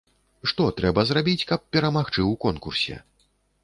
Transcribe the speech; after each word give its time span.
Што 0.51 0.67
трэба 0.79 1.05
зрабіць, 1.11 1.45
каб 1.53 1.69
перамагчы 1.77 2.17
ў 2.17 2.33
конкурсе? 2.49 2.95